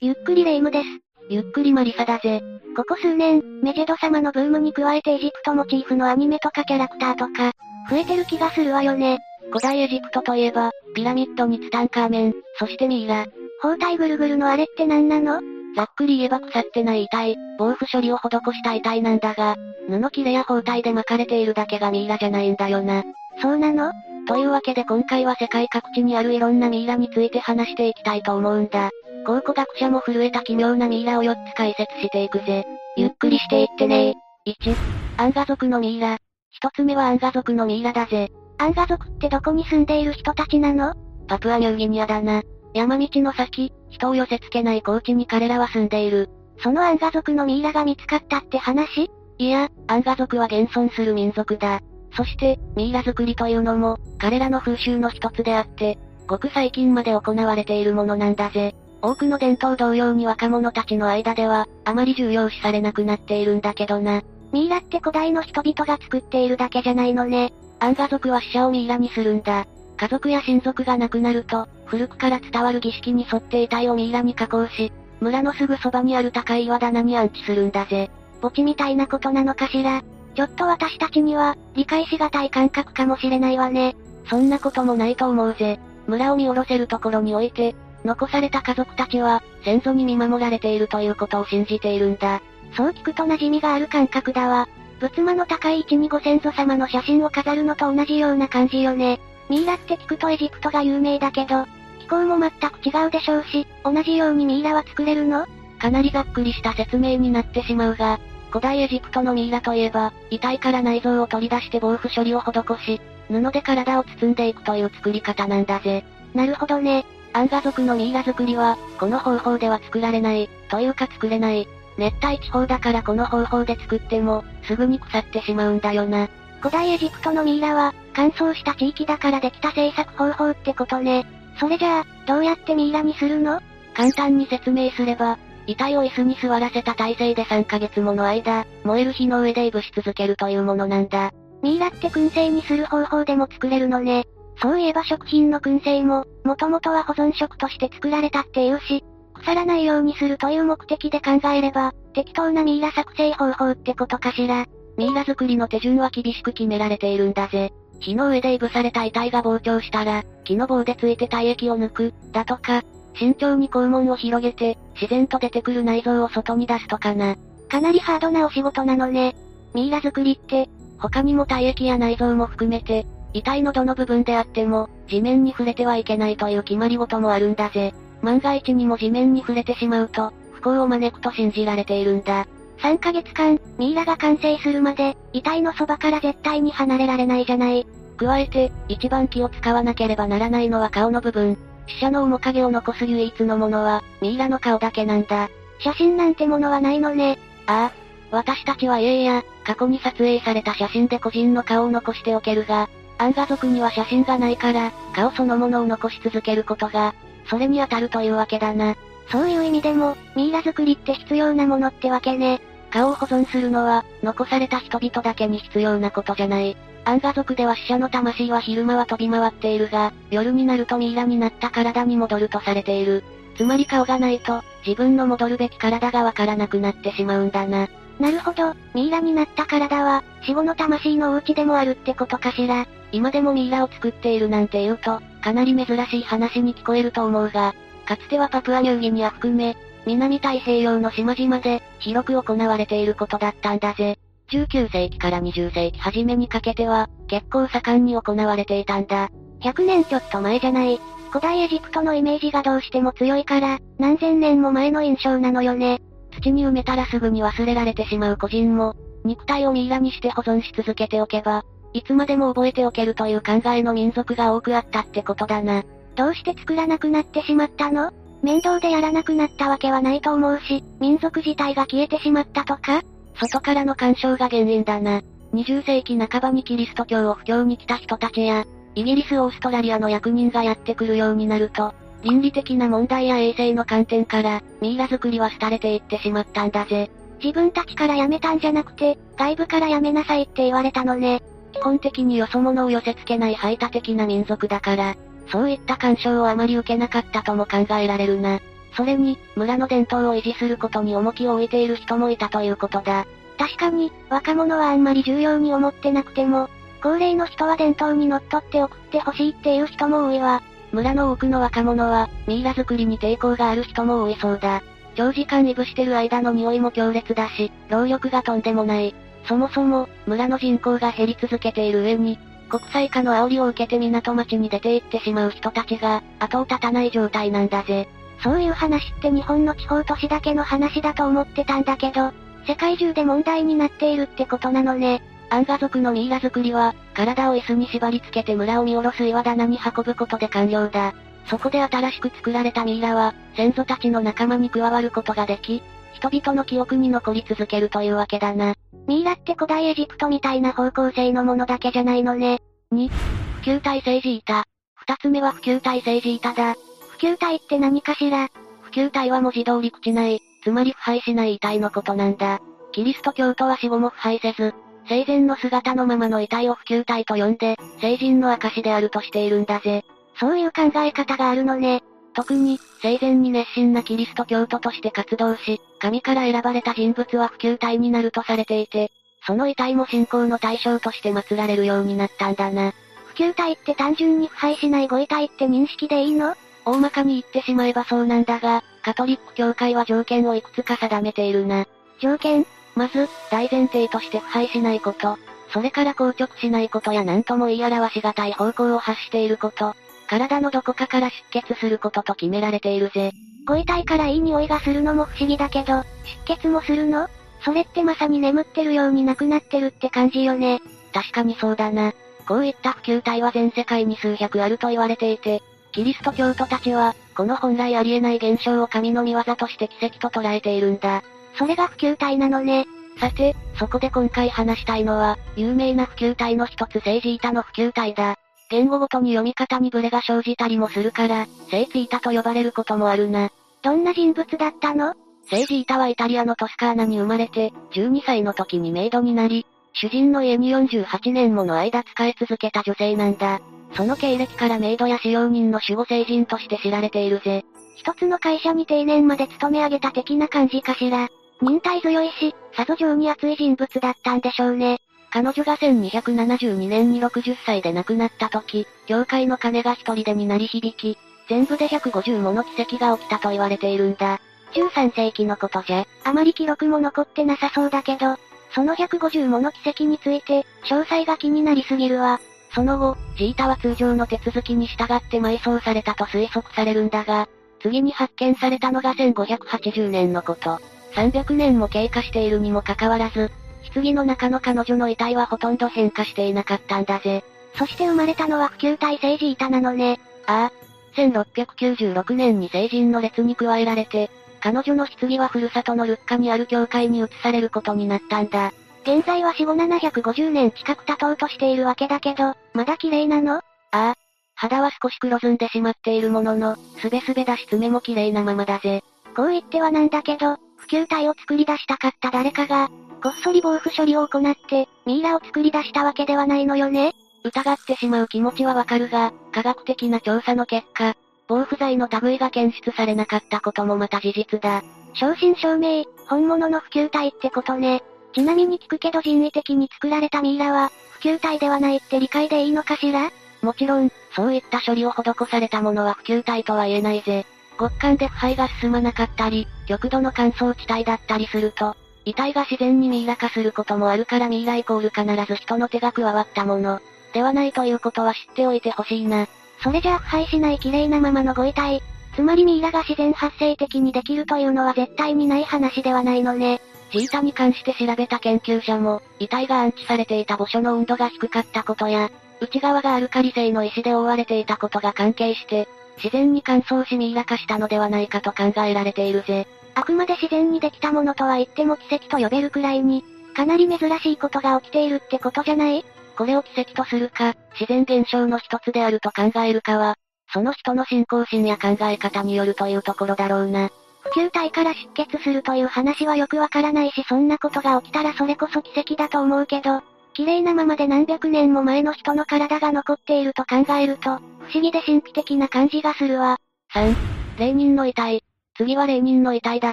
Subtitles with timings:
[0.00, 0.84] ゆっくりレ夢ムです。
[1.28, 2.40] ゆっくりマリサだぜ。
[2.76, 7.50] ここ数年、メジェド様のブームに加えてエジプトモチーフのアニメとかキャラクターとか、
[7.90, 9.18] 増えてる気がするわよね。
[9.48, 13.26] 古代エジプトといえば、ピラミッドにツタンカーメン、そしてミイラ。
[13.60, 15.40] 包帯ぐるぐるのあれって何なの？
[15.74, 19.56] ざっくり言えば腐ってない遺体、防腐処理を施した遺体なんだが、
[19.88, 23.02] 布切れや包帯で巻かれているだけがミイラじゃないんだよな。
[23.42, 23.90] そうなの？
[24.28, 28.90] というわけで今回は世界各地にあるいろんなミイラについて話していきたいと思うんだ。
[29.26, 32.64] 考古学者も震えた奇妙なミイラを4つ解説していくぜ。
[32.96, 34.14] ゆっくりしていってね
[34.46, 34.74] 1、
[35.18, 36.18] アンガ族のミイラ。
[36.62, 38.30] 1つ目はアンガ族のミイラだぜ。
[38.58, 40.94] アンガ族ってどこに住んでいる人たちなの？
[41.28, 42.42] パプアニューギニアだな。
[42.74, 46.28] 山道の先、人を寄せ付けない高地に彼らは住んでいる。
[46.60, 49.10] そのアンガ族のミイラが見つかったって話？
[49.38, 51.80] いや、アンガ族は現存する民族だ。
[52.16, 58.74] そして、ミイラ作りというのも、彼らの風習の一つであって、ごく最近まで行われているものなんだぜ。
[59.00, 64.22] 多くの伝統同様に若者たちの間では、あまり重要視されなくなっているんだけどな。
[64.52, 67.52] ミイラって古代の人々が作っているだけじゃないのね。
[67.80, 69.66] アンガ族は死者をミイラにするんだ。
[69.96, 78.10] 家族や親族が亡くなると、古くから伝わる儀式に沿って遺体をミイラに加工し、村のすぐそばにある高い岩棚に安置するんだぜ。
[78.40, 80.02] 墓地みたいなことなのかしら。
[80.34, 83.96] ちょっと私たちには、理解しがたい感覚かもしれないわね。
[84.30, 85.80] そんなこともないと思うぜ。
[86.06, 92.40] 村を見下ろせるところにおいて、残された家族たちは、先祖に見守られているということを信じているんだ。
[92.76, 94.68] そう聞くと馴染みがある感覚だわ。
[95.00, 99.20] 仏間の高い位置にご先祖様の写真を飾るのと同じような感じよね。
[99.48, 101.66] ミイラって聞くとエジプトが有名だけど、
[102.00, 105.46] 気候も全く違うでしょうし、同じようにミイラは作れるの？
[105.78, 108.18] かなりざっくりした説明になってしまうが、
[108.50, 112.52] 古代エジプトのミイラといえば、遺体から内臓を取り出して防腐処理を施
[112.84, 116.04] し、布で体を包んでいくという作り方なんだぜ。
[116.34, 117.04] なるほどね。
[117.38, 121.68] アンガ族のミイラ作りは、この方法では作られない、というか作れない。
[121.96, 126.28] 熱帯地方だからこの方法で作っても、すぐに腐ってしまうんだよな。
[126.58, 131.26] 古代エジプトのミイラは、乾燥した地域だからできた製作方法ってことね。
[131.60, 133.60] それじゃあ、どうやってミイラにするの？
[133.94, 135.38] 簡単に説明すれば、
[135.68, 141.30] 遺体を椅子に座らせた体勢で3ヶ月もの間、燃える火の上でいぶし続けるというものなんだ。
[141.62, 144.26] ミイラって燻製にする方法でも作れるのね。
[144.60, 149.04] そういえば食品の燻製も、もともとは保存食として作られたっていうし、
[149.34, 154.66] 腐らないようにするという目的で考えれば、適当なミイラ作成方法ってことかしら。
[154.96, 157.72] ミイラ作りの手順は厳しく決められているんだぜ。
[158.00, 162.82] 火の上でいぶされた遺体が膨張したら、木の棒でついて体液を抜く、だとか、
[163.14, 167.36] 慎重に肛門を広げて、自然と出てくる内臓を外に出すとかな。
[167.68, 169.36] かなりハードなお仕事なのね。
[169.74, 177.94] ミイラ作りって、他にも体液や内臓も含めて、遺体のどの部分であっても、地面に触れてはいけないという決まり事もあるんだぜ。
[178.22, 182.46] 万が一にも地面に触れてしまうと、不幸を招くと信じられているんだ。
[182.78, 187.86] 3ヶ月間、ミイラが完成するまで、遺体のそばから絶対に離れられないじゃない。
[188.16, 191.56] 加えて、一番気を使わなければならないのは顔の部分。
[191.86, 195.48] 死者の面影を残す唯一のものは、ミイラの顔だけなんだ。
[195.80, 197.38] 写真なんてものはないのね。
[197.66, 198.08] ああ。
[198.30, 207.14] 私たちは家や、過去に撮影された写真で個人の顔を残しておけるが、アンガ族には写真がないから、顔そのものを残し続けることが、
[207.50, 208.96] それに当たるというわけだな。
[209.30, 212.60] そういう意味でも、ミイラ作りって必要なものってわけね。
[212.90, 216.76] 顔を保存するのは、残された人々だけに必要なことじゃない。
[217.04, 223.24] アンガ族では死者の魂は昼間は飛び回っているが、夜になるとミイラになった体に戻るとされている。
[223.56, 227.88] つまり顔がないと、自分の戻るべき体がわからなくなってしまうんだな。
[228.20, 232.86] なるほど、ミイラになった体は、死後の魂のお家でもあるってことかしら。
[233.12, 237.74] 今でもミイラを作っているなんて言うと、かなり珍しい話に聞こえると思うが、
[238.06, 239.76] かつてはパプアニューギニア含め、
[240.06, 244.18] 南太平洋の島々で、広く行われていることだったんだぜ。
[244.50, 249.28] 19世紀から20世紀初めにかけては、結構盛んに行われていたんだ。
[249.60, 250.98] 100年ちょっと前じゃない。
[251.30, 256.00] 古代エジプトのイメージがどうしても強いから、何千年も前の印象なのよね。
[256.40, 258.94] 土に埋めたらすぐに忘れられてしまう個人も、
[259.24, 265.84] 肉体をミイラにして保存し続けておけば、いつまでも覚えておけるという考えの民族が多くあったってことだな。
[266.16, 268.12] どうして作らなくなってしまったの？
[268.42, 273.02] 面倒でやらなくなったわけはないと思うし、民族自体が消えてしまったとか？
[273.34, 275.22] 外からの干渉が原因だな。
[275.54, 287.10] 20世紀半ばにキリスト教を布教に来た人たちや、イギリスオーストラリアの役人がやってくるようになると、倫理的な問題や衛生の観点から、ミイラ作りは廃れていってしまったんだぜ。
[287.42, 291.42] 自分たちからやめたんじゃなくて、外部からやめなさいって言われたのね。
[291.72, 295.16] 基本的によそ者を寄せ付けない排他的な民族だから、
[295.50, 298.60] そういった干渉をあまり受けなかったとも考えられるな。
[298.96, 303.26] それに、村の伝統を維持することに重きを置いている人もいたということだ。
[303.58, 306.68] 確かに、若者はあんまり重要に思ってなくても、
[307.02, 310.62] 高齢の人は伝統にのっとって送ってほしいっていう人も多いわ。
[310.92, 314.82] 村の多くの若者は、ミイラ作りに抵抗がある人も多いそうだ。
[315.14, 319.14] 長時間いぶしてる間の匂いも強烈だし、労力がとんでもない。
[319.48, 328.08] そもそも、村の人口が減り続けている上に、国際化の煽りを受けて港町に出て行ってしまう人たちが、後を絶たない状態なんだぜ。
[328.42, 332.30] そういう話って日本の地方都市だけの話だと思ってたんだけど、
[332.66, 335.22] 世界中で問題になっているってことなのね。
[335.50, 341.14] アンガ族のミイラ作りは、体を椅子に縛り付けて村を見下ろす岩棚に運ぶことで完了だ。
[341.46, 348.74] そこで新しく作られたミイラは、先祖たちの仲間に加わることができ、人々の記憶に残り続けるというわけだな。
[349.08, 352.60] ミイラって古代エジプトみたいな方向性のものだけじゃないのね。
[352.92, 354.64] 2、普及体性ジータ。
[354.96, 356.74] 二つ目は普及体性ジータだ。
[356.74, 358.50] 普及体って何かしら？
[358.82, 362.60] 普及体は文字通り朽ちない、つまり腐敗しない遺体のことなんだ。
[362.92, 364.74] キリスト教徒は死後も腐敗せず、
[365.08, 370.04] 生前の姿のままの遺体を普及体と呼んで、成人の証であるとしているんだぜ。
[370.38, 372.02] そういう考え方があるのね。
[372.38, 379.10] 特に、生前に熱心なキリスト教徒として活動し、神から選ばれた人物は普及体になるとされていて、
[379.44, 382.92] その遺体も信仰の対象として祀られるようになったんだな。
[383.34, 386.54] 普及体って単純に腐敗しないご遺体って認識でいいの？
[386.84, 391.88] 大まかに言ってしまえばそうなんだが、カトリック教会は条件をいくつか定めているな。
[392.20, 392.64] 条件？
[392.94, 395.36] まず、大前提として腐敗しないこと。
[395.72, 399.96] それから硬直しないことや何とも言い表しがたい方向を発していること。
[400.28, 403.32] 体のどこかから出血することと決められているぜ。
[403.66, 406.04] ご遺体からいい匂いがするのも不思議だけど、
[406.46, 407.28] 出血もするの？
[407.64, 410.80] それってまさに眠ってるように亡くなってるって感じよね。
[411.12, 412.12] 確かにそうだな。
[412.46, 415.60] こういった普及体は全世界に数百あると言われていて、
[415.92, 421.22] キリスト教徒たちは、この本来ありえない現象を神の見業として奇跡と捉えているんだ。
[421.58, 422.86] それが普及体なのね。
[423.18, 428.36] さて、そこで今回話したいのは、有名な普及体の一つ聖ジータの普及体だ。
[428.70, 433.50] 言語ごとに読み方にブレが生じたりもするから、聖ツイータと呼ばれることもあるな。
[433.82, 435.14] どんな人物だったの？
[435.50, 443.60] 聖ジータはイタリアのトスカーナに生まれて、12歳の時にメイドになり、主人の家に48年もの間使い続けた女性なんだ。
[443.94, 447.64] その経歴からメイドや使用人の守護聖人として知られているぜ。
[447.96, 451.28] 一つの会社に定年まで勤め上げた的な感じかしら。
[451.62, 455.00] 忍耐強いし、さぞ情に熱い人物だったんでしょうね。
[455.30, 464.40] 彼女が1272年に60歳で亡くなった時、教会の鐘が一人でになり響き、全部で150もの奇跡が起きたと言われているんだ。
[464.72, 468.36] 13世紀のことじゃ、あまり記録も残ってなさそうだけど、
[468.74, 472.40] その150もの奇跡について、詳細が気になりすぎるわ。
[472.74, 477.48] その後、ジータは通常の手続きに従って埋葬されたと推測されるんだが、
[477.80, 480.78] 次に発見されたのが1580年のこと。
[481.14, 483.50] 300年も経過しているにもかかわらず、
[483.90, 487.44] 棺の中の彼女の遺体はほとんど変化していなかったんだぜ。
[487.74, 490.18] そして生まれたのは普及体聖ジータなのね。
[490.46, 490.88] ああ。
[491.16, 494.30] 1696年に成人の列に加えられて、
[494.60, 498.72] 彼女の棺はふるさとのルッカにある教会に移されることになったんだ。
[499.02, 503.56] 現在は死後750年近く経とうとしているわけだけど、まだ綺麗なの？
[503.56, 504.14] ああ。
[504.54, 509.02] 肌は少し黒ずんでしまっているものの、すべすべだし爪も綺麗なままだぜ。
[509.36, 512.90] こう言ってはなんだけど、普及体を作り出したかった誰かが、
[513.22, 521.16] こっそり防腐処理を行って、ミイラを作り出したわけではないのよね疑ってしまう気持ちはわかるが、科学的な調査の結果、
[521.48, 524.82] 防腐剤の類が検出されなかったこともまた事実だ。
[525.14, 528.02] 正真正銘、本物の普及体ってことね。
[528.34, 533.30] ちなみに聞くけど人為的に作られたミイラは、普及体ではないって理解でいいのかしら？
[533.62, 537.46] もちろん、そういった処理を施されたものは普及体とは言えないぜ。
[537.80, 541.96] 極寒で腐敗が進まなかったり、極度の乾燥地帯だったりすると、
[542.28, 547.00] 遺体が自然にミイラ化することもあるからミイライコール必ず人の手が加わったもの。
[547.32, 549.46] ではないということは知っておいてほしいな。
[549.82, 552.02] それじゃあ腐敗しない綺麗なままのご遺体。
[552.34, 556.80] つまりミイラが自然発生的にできるというのは絶対にない話ではないのね。
[557.10, 562.30] ジータに関して調べた研究者も、遺体が安置されていた墓所の温度が低かったことや、
[562.60, 565.88] 内側がアルカリ性の石で覆われていたことが関係して、
[566.22, 569.66] 自然に乾燥しミイラ化したのではないかと考えられているぜ。
[569.98, 573.24] あくまで自然にできたものとは言っても奇跡と呼べるくらいに、
[573.56, 576.04] かなり珍しいことが起きているってことじゃない？
[576.36, 580.14] これを奇跡とするか、自然現象の一つであると考えるかは、
[580.52, 583.90] その人の信仰心や考え方によるというところだろうな。
[584.20, 590.02] 普及体から出血するという話はよくわからないしそんなことが起きたらそれこそ奇跡だと思うけど、
[590.32, 596.58] 綺麗なままで何百年も前の人の体が残っていると考えると、不思議で神秘的な感じがするわ。
[596.94, 597.16] 3、
[597.58, 598.44] 霊人の遺体。
[598.78, 599.92] 次はレーニンの遺体だ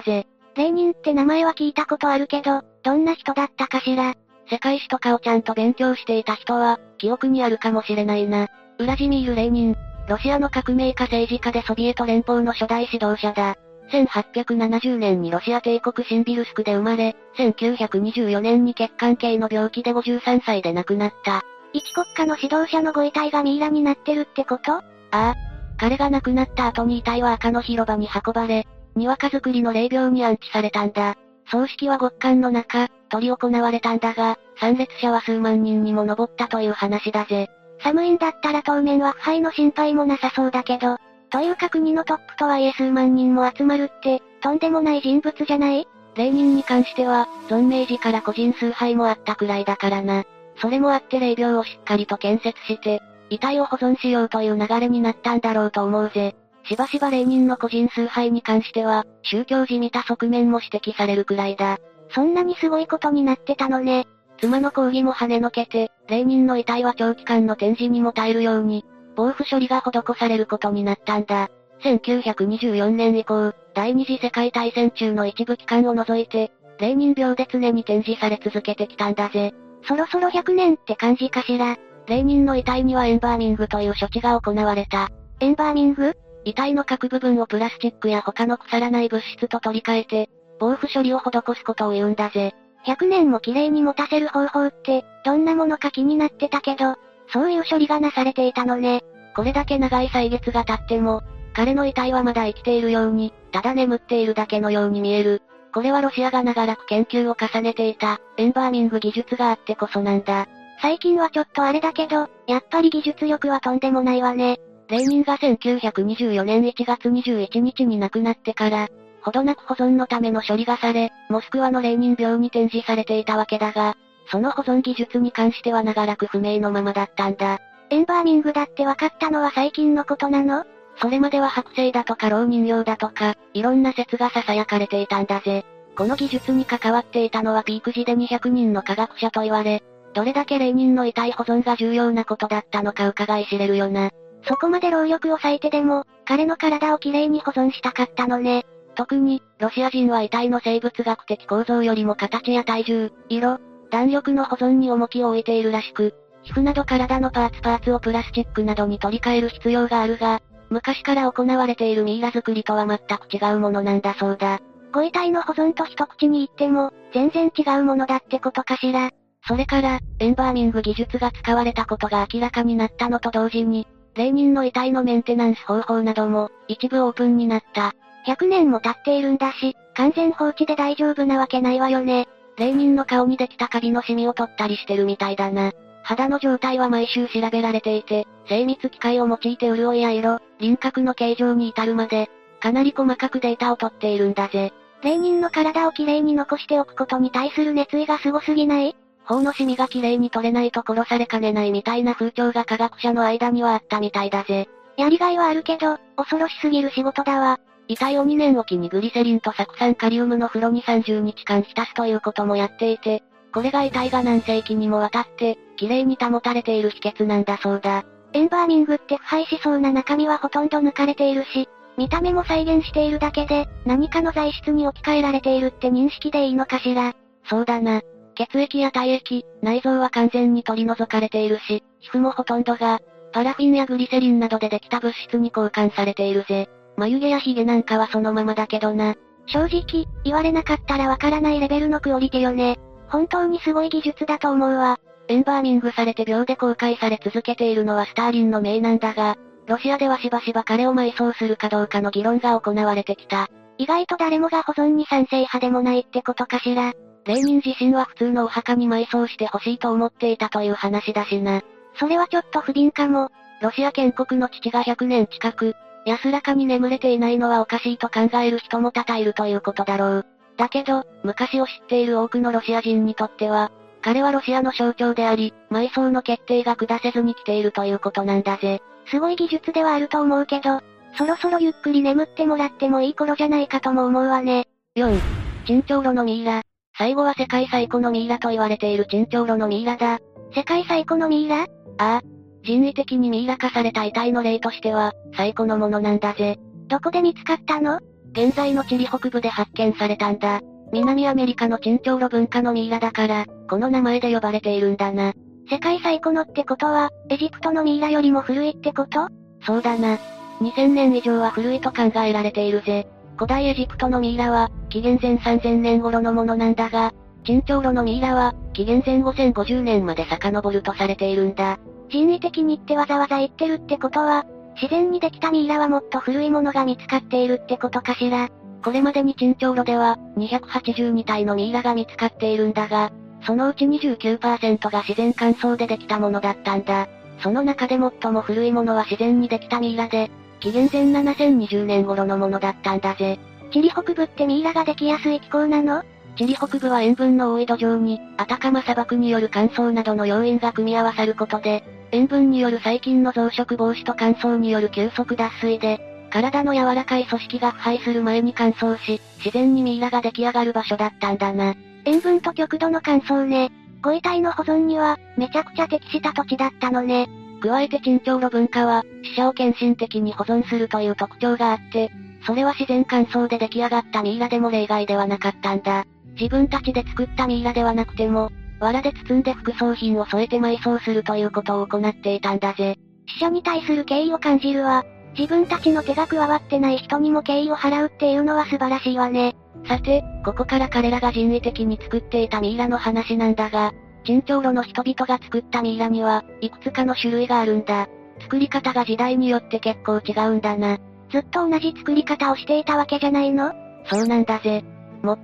[0.00, 0.26] ぜ。
[0.54, 4.14] レーニンって名前は聞いたことあるけど、どんな人だったかしら。
[4.48, 8.46] 世界史とかをちゃんと勉強していた人は、記憶にあるかもしれないな。
[8.78, 9.76] ウラジミール・レーニン。
[10.08, 13.56] ロシアの革命家政治家でソビエト連邦の初代指導者だ。
[13.90, 21.42] 1870年にロシア帝国シンビルスクで生まれ、1924年に血管系の病気で53歳で亡くなった。
[21.72, 24.74] 一国家の指導者のご遺体がミイラになってるってこと？
[24.74, 25.34] ああ。
[25.76, 28.66] 彼が亡くなった後に遺体は赤の広場に運ばれ、
[28.96, 31.14] にわか作りの霊廟に安置されたんだ。
[31.50, 37.48] 葬式は極寒の中、取り行われたんだが、参列者は数万人にも上ったという話だぜ。
[37.80, 40.96] 寒いんだったら当面は腐敗の心配もなさそうだけど、
[41.30, 45.86] というか国のトップとはいえ数万人も集まるって、とんでもない人物じゃない？
[46.16, 50.24] 霊人に関しては、存命時から個人崇拝もあったくらいだからな。
[50.58, 56.34] それもあって霊廟をしっかりと建設して、遺体を保存しようという流れになったんだろうと思うぜ。
[56.68, 61.78] しばしば霊人の個人崇拝に関しては、宗教じみた側面も指摘されるくらいだ。
[62.10, 64.06] そんなにすごいことになってたのね。
[64.40, 71.48] 妻の抗議も跳ねのけて、霊人の遺体は長期間の展示にも耐えるように、防腐処理が施されることになったんだ。
[71.82, 79.54] 1924年以降、第二次世界大戦中の一部期間を除いて、霊人病で常に展示され続けてきたんだぜ。
[79.86, 81.76] そろそろ100年って感じかしら。
[82.06, 85.08] 霊人の遺体にはエンバーミングという処置が行われた。
[85.40, 86.14] エンバーミング？
[86.46, 92.54] 遺体の各部分をプラスチックや他の腐らない物質と取り替えて、防腐処理を施すことを言うんだぜ。
[92.86, 96.94] 100年も綺麗に持たせる方法って、どんなものか気になってたけど、
[97.32, 99.02] そういう処理がなされていたのね。
[99.34, 101.22] これだけ長い歳月が経っても、
[101.52, 105.42] 彼の遺体はまだ生きているように、ただ眠っているだけのように見える。
[105.74, 110.46] これはロシアが長らく研究を重ねていた、エンバーミング技術があってこそなんだ。
[110.80, 114.60] 最近はちょっとあれだけど、やっぱり技術力はとんでもないわね。
[114.88, 118.88] レーニンが1924年1月21日に亡くなってから、
[119.22, 123.96] ほどなく保存のための処理がされ、モスクワのレーニン病に展示されていたわけだが、
[124.30, 127.58] その保存技術に関しては長らく不明のままだったんだ。
[127.90, 130.64] エンバーミングだって分かったのは最近のことなの？
[131.00, 135.64] それまでは剥製だとか老人用だとか、いろんな説が囁かれていたんだぜ。
[135.96, 139.82] この技術に関わっていたのはピーク時で200人の科学者と言われ、
[140.14, 144.10] どれだけ霊人の遺体保存が重要なことだったのか伺い知れるよな。
[144.46, 148.64] そこまで労力を割いてでも、彼の体をきれいに保存したかったのね。
[148.94, 153.58] 特に、ロシア人は遺体の生物学的構造よりも形や体重、色、
[153.90, 164.60] 弾力の保存に重きを置いているらしく、皮膚など体のパーツパーツをプラスチックなどに取り替える必要があるが、昔から行われているミイラ作りとは全く違うものなんだそうだ。
[164.92, 169.10] ご遺体の保存と一口に言っても、全然違うものだってことかしら。
[169.46, 177.94] それから、エンバーミング技術が使われたことが明らかになったのと同時に、霊人の遺体のメンテナンス方法なども、一部オープンになった。
[178.26, 182.26] 100年も経っているんだし、完全放置で大丈夫なわけないわよね。
[182.56, 185.72] 霊人の顔にできたカビのシミを取ったりしてるみたいだな。
[186.02, 192.30] 肌の状態は毎週調べられていて、精密機械を用いて潤いや色、輪郭の形状に至るまで、
[192.60, 194.72] かなり細かくデータを取っているんだぜ。
[195.02, 198.96] 霊人の体をきれいに残しておくことに対する熱意がすごすぎない？
[199.26, 204.68] 頬のシミが綺麗に取れないと殺されかねないみたいな風潮が科学者の間にはあったみたいだぜ。
[204.96, 207.58] やりがいはあるけど、恐ろしすぎる仕事だわ。
[207.88, 218.04] 遺体を2年おきにグリセリンと酢酸カリウムの風呂に30日間浸すということもやっていて、これが遺体が何世紀にもわたって、綺麗に保たれている秘訣なんだそうだ。
[218.32, 227.14] エンバーミングって腐敗しそうな中身はほとんど抜かれているし、見た目も再現しているだけで、何かの材質に置き換えられているって認識でいいのかしら。
[227.48, 228.02] そうだな。
[228.36, 233.00] 血液や体液、内臓は完全に取り除かれているし、皮膚もほとんどが、
[233.32, 236.68] パラフィンやグリセリンなどでできた物質に交換されているぜ。
[236.96, 239.14] 眉毛や髭なんかはそのままだけどな。
[239.46, 242.78] 正直、言われなかったらわからないレベルのクオリティよね。
[243.08, 244.98] 本当にすごい技術だと思うわ。
[245.28, 253.48] エンバーミングされて秒で公開され続けているのはスターリンの命なんだが、ロシアではしばしば彼を埋葬するかどうかの議論が行われてきた。
[253.78, 256.92] 意外と誰もが保存に賛成派でもないってことかしら。
[257.26, 261.62] レーニン自身は普通のお墓に埋葬してほしいと思っていたという話だしな。
[261.98, 263.30] それはちょっと不憫かも。
[263.62, 270.26] ロシア建国の父が100年近く、安らかに眠れていないのはおかしいと考える人も多々いるということだろう。
[270.56, 278.80] だけど、昔を知っている多くのロシア人にとっては、彼はロシアの象徴であり、埋葬の決定が下せずに来ているということなんだぜ。
[279.06, 280.80] すごい技術ではあると思うけど、
[281.18, 284.68] そろそろゆっくり眠ってもらってもいい頃じゃないかとも思うわね。
[284.96, 285.18] 4.
[285.66, 286.62] チンチョウロのミイラ。
[286.98, 290.18] 最後は世界最古のミイラと言われているチンチョウロのミイラだ。
[290.54, 291.64] 世界最古のミイラ？
[291.64, 291.66] あ
[291.98, 292.22] あ。
[292.64, 296.58] 人為的にミイラ化された遺体の例としては、最古のものなんだぜ。
[296.88, 298.00] どこで見つかったの？
[298.32, 300.62] 現在のチリ北部で発見されたんだ。
[300.90, 305.34] 南アメリカの珍長炉文化のミイラだから、この名前で呼ばれているんだな。
[305.68, 309.28] 世界最古のってことは、エジプトのミイラよりも古いってこと？
[309.66, 310.18] そうだな。
[310.62, 313.06] 2000年以上は古いと考えられているぜ。
[313.36, 317.12] 古代エジプトのミイラは、紀元前3000年頃のものなんだが、
[317.44, 321.78] 珍長炉のミイラは、紀元前5050年まで遡るとされているんだ。
[322.08, 324.46] 人為的にってわざわざ言ってるってことは、
[324.80, 328.48] 自然にできたミイラはもっと古いものが見つかっているってことかしら。
[328.82, 333.12] これまでに珍長炉では、282体のミイラが見つかっているんだが、
[333.42, 337.06] そのうち29%が自然乾燥でできたものだったんだ。
[337.40, 343.38] その中で最も古いものは自然にできたミイラで、紀元前7020年頃のものだったんだぜ。
[343.72, 346.02] チリ北部ってミイラができやすい気候なの？
[346.36, 351.82] チリ北部は塩分の多い土壌に、アタカマ砂漠による乾燥などの要因が組み合わさることで、
[352.12, 361.74] 塩分による細菌の増殖防止と乾燥による急速脱水で、体の柔らかい組織が腐敗する前に乾燥し、自然にミイラが出来上がる場所だったんだな。
[362.04, 363.70] 塩分と極度の乾燥ね。
[364.02, 367.28] ご遺体の保存には、めちゃくちゃ適した土地だったのね。
[367.62, 372.10] 加えて沈長炉文化は、死者を献身的に保存するという特徴があって、
[372.46, 376.04] それは自然乾燥で出来上がったミイラでも例外ではなかったんだ。
[376.38, 382.96] 自分たちで作ったミイラではなくても、藁で包んで副葬品を添えて埋葬するということを行っていたんだぜ。
[383.26, 385.04] 死者に対する敬意を感じるわ。
[385.36, 389.56] 自分たちの手が加わってない人にも敬意を払うっていうのは素晴らしいわね。
[389.86, 393.92] さて、ここから彼らが人為的に作っていたミイラの話なんだが、
[394.24, 398.08] 珍長炉の人々が作ったミイラには、いくつかの種類があるんだ。
[398.40, 400.98] 作り方が時代によって結構違うんだな。
[401.30, 403.72] ずっと同じ作り方をしていたわけじゃないの？
[404.04, 404.84] そうなんだぜ。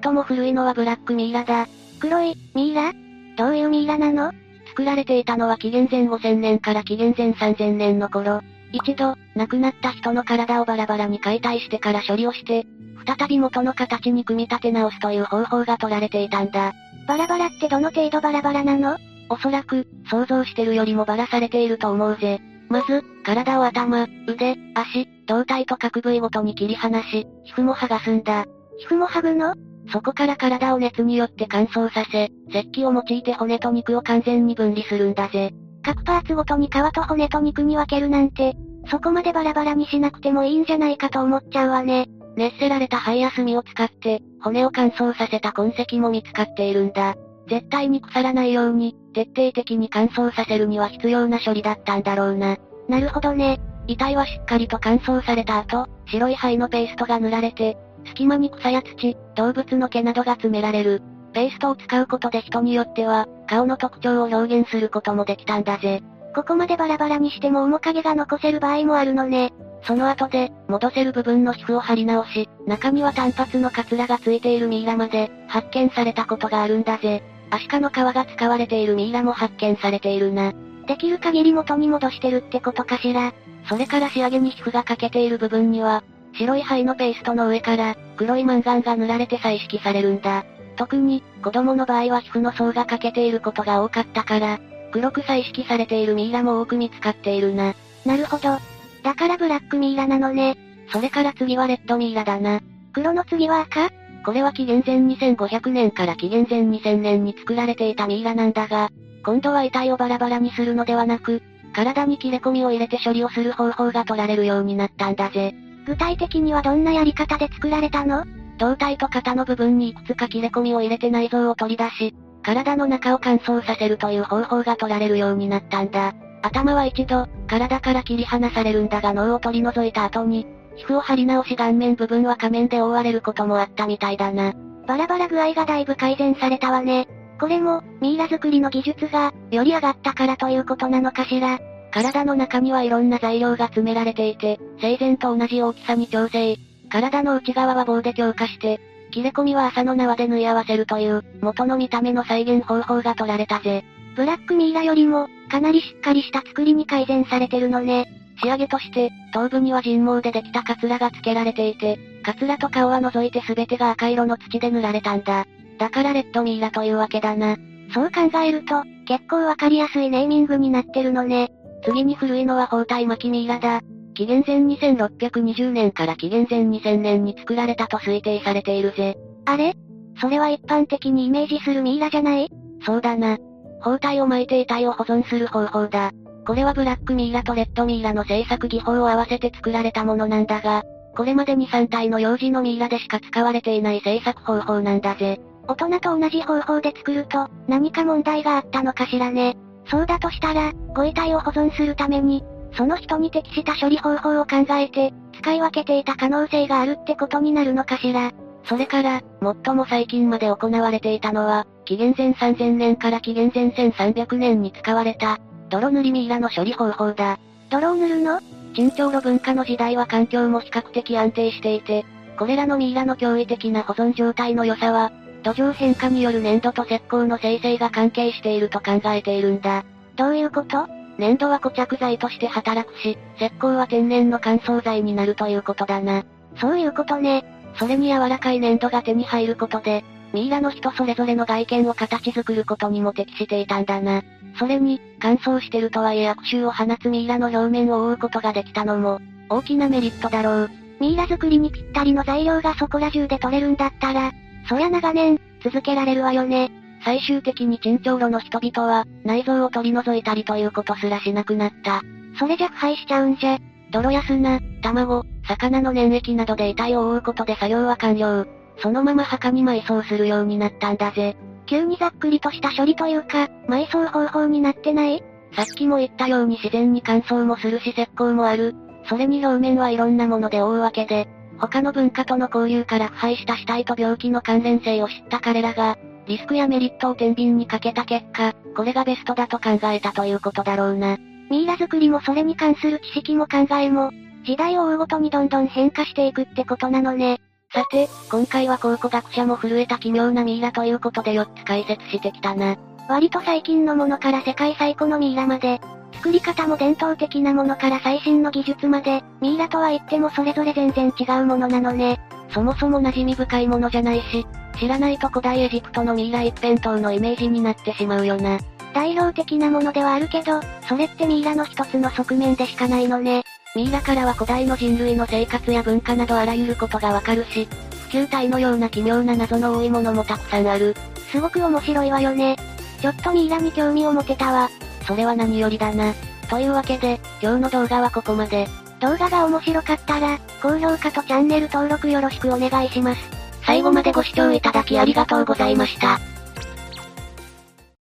[0.03, 1.67] 最も古いのはブラックミイラだ。
[1.99, 2.93] 黒い、ミイラ？
[3.37, 4.33] どういうミイラなの？
[4.69, 8.41] 作られていたのは紀元前5000年から紀元前3000年の頃。
[8.73, 12.65] 一度、亡くなった人の体をバラバラに解体してから処理をして、
[13.05, 16.73] 再び元の形に組み立て直すという方法が取られていたんだ。
[17.07, 18.97] バラバラってどの程度バラバラなの？
[19.29, 22.41] おそらく、想像してるよりもバラされていると思うぜ。
[22.73, 28.47] まず、体を頭、腕、足、胴体と各部位ごとに切り離し、皮膚も剥がすんだ。
[28.79, 29.55] 皮膚も剥ぐの？
[29.93, 35.53] そこから体を熱によって乾燥させ、石器を用いて骨と肉を完全に分離するんだぜ。
[35.85, 38.55] 各パーツごとに皮と骨と肉に分けるなんて、
[38.91, 42.07] そこまでバラバラにしなくてもいいんじゃないかと思っちゃうわね。
[42.37, 47.17] 熱せられた灰や炭を使って、骨を乾燥させた痕跡も見つかっているんだ。
[47.51, 52.57] 絶対に腐らないように、徹底的に乾燥させるには必要な処理だったんだろうな。
[52.89, 53.61] なるほどね。
[53.87, 61.03] 遺体はしっかりと乾燥された後、白い灰のペーストが塗られて、隙間に草や土、動物の毛などが詰められる。
[61.33, 66.03] ペーストを使うことで人によっては、顔の特徴を表現することもできたんだぜ。
[66.35, 69.53] ここまでバラバラにしても面影が残せる場合もあるのね。
[69.85, 77.23] その後で、戻せる部分の皮膚を貼り直し、中には単発のカツラがついているミイラまで、発見されたことがあるんだぜ。
[77.53, 80.55] アシカの皮が使われているミイラも発見されているな。
[80.87, 83.35] できる限り元に戻してるってことかしら。
[83.69, 86.03] それから仕上げに皮膚が欠けている部分には、
[86.35, 90.47] 白い灰のペーストの上から、黒いマンガンが塗られて彩色されるんだ。
[90.77, 94.59] 特に、子供の場合は皮膚の層が欠けていることが多かったから、
[94.91, 97.75] 黒く彩色されているミイラも多く見つかっているな。
[98.07, 98.57] なるほど。
[99.03, 100.57] だからブラックミイラなのね。
[100.91, 102.61] それから次はレッドミイラだな。
[102.95, 103.91] 黒の次は赤？
[104.25, 108.91] これは紀元前2500年から紀元前2000年に作られていたミイラなんだが、
[109.25, 111.43] 今度は遺体をバラバラにするのではなく、
[111.75, 115.55] 体に切れ込みを入れて処理をする方法が取られるようになったんだぜ。
[115.87, 118.25] 具体的にはどんなやり方で作られたの？
[118.59, 126.15] 胴体と肩の部分にいくつか切れ込みを入れて内臓を取り出し、体の中を乾燥させるという方法が取られるようになったんだ。
[126.43, 134.53] 頭は一度、体から切り離されるんだが脳を取り除いた後に、皮膚を張り直し顔面部分は仮面で覆われることもあったみたいだな。
[134.87, 137.09] バラバラ具合がだいぶ改善されたわね。
[137.39, 141.59] これも、ミイラ作りの技術が、より上がったからということなのかしら。
[141.91, 146.57] 体の中にはいろんな材料が詰められていて、生前と同じ大きさに調整。
[146.89, 148.81] 体の内側は棒で強化して、
[149.11, 153.85] 切れ込みは朝の縄で縫い合わせるという、元の見た目の再現方法が取られたぜ。
[154.17, 158.22] ブラックミイラよりも、かなりしっかりした作りに改善されてるのね。
[158.43, 165.47] 仕上げとして、頭部には人毛でできたカツラが付けられていて、カツラと顔は除いて全てが赤色の土で塗られたんだ。
[165.79, 167.57] だからレッドミイラというわけだな。
[167.95, 171.51] そう考えると、結構わかりやすいネーミングになってるのね。
[171.85, 173.81] 次に古いのは包帯巻きミイラだ。
[174.15, 179.17] 紀元前2620年から紀元前2000年に作られたと推定されているぜ。
[179.47, 179.75] あれ？
[180.21, 182.51] それは一般的にイメージするミイラじゃない？
[182.85, 183.39] そうだな。
[183.81, 186.13] 包帯を巻いて遺体を保存する方法だ。
[186.47, 190.83] これはブラックミイラとレッドミイラの製作技法を合わせて作られたものなんだが、
[191.17, 195.41] これまでに3体の幼児のミイラでしか使われていない製作方法なんだぜ。
[195.69, 199.57] 大人と同じ方法で作ると、何か問題があったのかしらね。
[199.87, 202.43] そうだとしたら、ご遺体を保存するために、
[202.77, 208.33] その人に適した処理方法を考えて、使い分けていた可能性があるってことになるのかしら。
[208.65, 209.21] それから、
[209.65, 215.39] 最も最近まで行われていたのは、紀元前3000年から紀元前1300年に使われた、
[215.73, 217.39] 泥塗りミイラの処理方法だ。
[217.71, 218.41] 泥を塗るの？
[218.75, 222.05] 沈長炉文化の時代は環境も比較的安定していて、
[222.39, 229.87] これらのミイラの驚異的な保存状態の良さは、土壌変化による粘土と石膏の生成が関係していると考えているんだ。
[230.15, 230.87] どういうこと？
[231.17, 236.25] 粘土は固着剤として働くし、石膏は天然の乾燥剤になるということだな。
[236.61, 237.47] そういうことね。
[237.77, 240.05] それに柔らかい粘土が手に入ることで、
[240.35, 244.23] ミイラの人それぞれの外見を形作ることにも適していたんだな。
[244.59, 250.71] それに、乾燥してるとはいえ悪臭を放つミイラの表面を覆うことができたのも、大きなメリットだろう。
[251.01, 254.33] ミイラ作りにぴったりの材料がそこら中で取れるんだったら、
[254.69, 256.71] そりゃ長年、続けられるわよね。
[257.05, 262.03] 最終的に沈長炉の人々は、内臓を取り除いたりということすらしなくなった。
[262.39, 263.59] それじゃ腐敗しちゃうんじゃ。
[263.91, 268.47] 泥や砂、卵、魚の粘液などで遺体を覆うことで作業は完了。
[268.79, 271.37] そのまま墓に埋葬するようになったんだぜ。
[271.73, 275.25] 急にざっくりとした処理というか、埋葬方法になってない？
[275.57, 278.75] さっきも言ったように自然に乾燥もするし石膏もある。
[279.09, 291.17] それに表面はいろんなもので覆うわけで、他の文化との交流から腐敗した死体と病気の関連性を知った彼らが、リスクやメリットを天秤にかけた結果、これがベストだと考えたということだろうな。
[291.51, 294.11] ミイラ作りもそれに関する知識も考えも、
[294.45, 297.41] 時代を追うごとにどんどん変化していくってことなのね。
[297.73, 302.77] さて、今回は考古学者も震えた奇妙なミイラということで4つ解説してきたな。
[303.09, 305.81] 割と最近のものから世界最古のミイラまで、
[306.13, 312.21] 作り方も伝統的なものから最新の技術まで、ミイラとは言ってもそれぞれ全然違うものなのね。
[312.53, 314.47] そもそも馴染み深いものじゃないし、
[314.79, 318.59] 知らないと古代エジプトのミイラ一辺倒のイメージになってしまうよな。
[318.93, 323.43] 代表的なものではあるけど、それってミイラの一つの側面でしかないのね。
[323.75, 327.67] ミイラからは古代の人類の生活や文化などあらゆることがわかるし、
[328.11, 330.95] 球体のような奇妙な謎の多いものもたくさんある。
[331.31, 332.57] すごく面白いわよね。
[333.01, 334.69] ちょっとミイラに興味を持てたわ。
[335.07, 336.13] それは何よりだな。
[336.51, 338.69] というわけで、今日の動画はここまで。
[339.01, 343.21] 動画が面白かったら、高評価とチャンネル登録よろしくお願いします。
[343.65, 346.21] 最後までご視聴いただきありがとうございました。